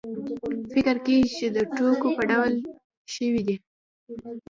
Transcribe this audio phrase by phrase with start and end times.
[0.71, 2.53] فکر کېږي چې د ټوکو په ډول
[3.15, 3.55] شوې دي.